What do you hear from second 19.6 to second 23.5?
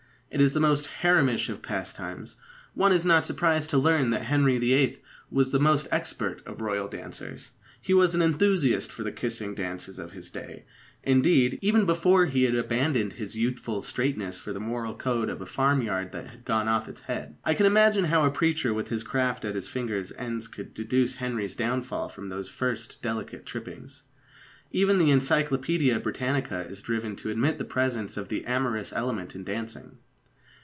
fingers' ends could deduce Henry's downfall from those first delicate